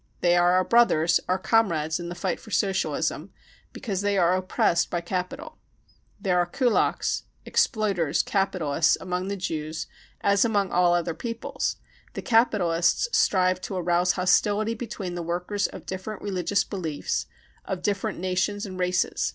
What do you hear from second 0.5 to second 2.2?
our brothers, our comrades in the